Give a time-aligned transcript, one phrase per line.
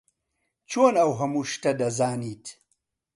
[0.71, 2.45] چۆن ئەو هەموو شتە دەزانیت؟